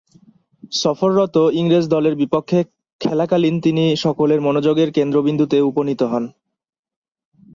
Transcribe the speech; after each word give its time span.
সফররত 0.73 1.35
ইংরেজ 1.51 1.85
দলের 1.89 2.15
বিপক্ষে 2.15 2.59
খেলাকালীন 3.01 3.55
তিনি 3.61 3.83
সকলের 3.95 4.39
মনোযোগের 4.41 4.89
কেন্দ্রবিন্দুতে 4.91 5.57
উপনীত 5.61 6.01
হন। 6.03 6.23